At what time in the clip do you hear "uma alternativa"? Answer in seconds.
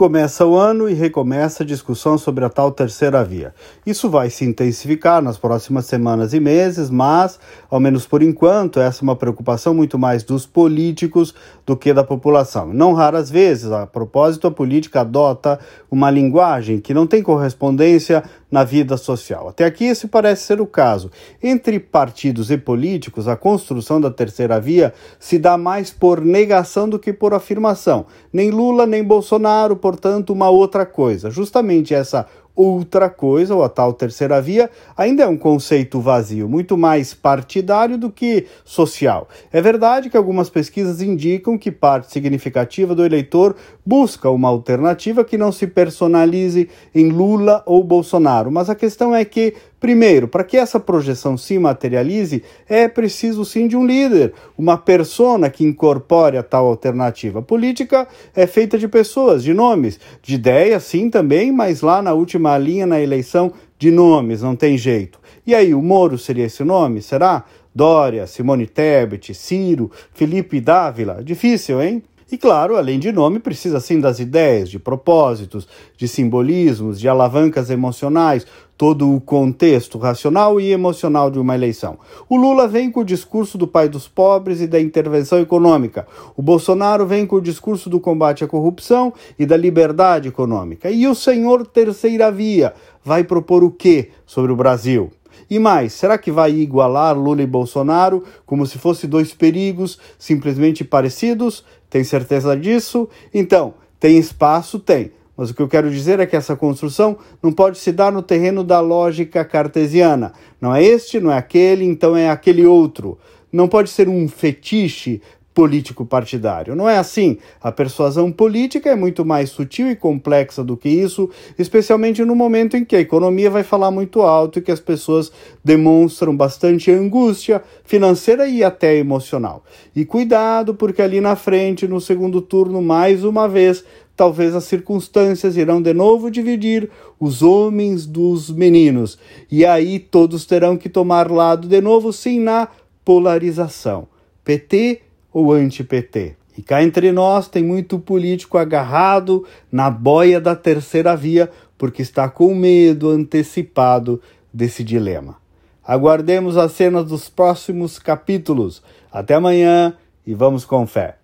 44.28-45.24